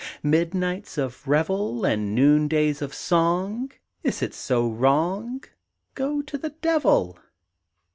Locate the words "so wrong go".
4.33-6.23